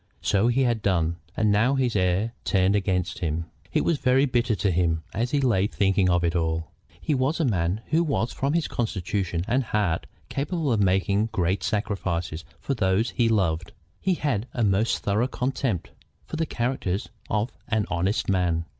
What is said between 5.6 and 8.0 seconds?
thinking of it all. He was a man